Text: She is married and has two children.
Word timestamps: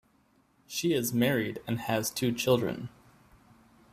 She 0.65 0.93
is 0.93 1.13
married 1.13 1.61
and 1.67 1.81
has 1.81 2.09
two 2.09 2.31
children. 2.31 2.89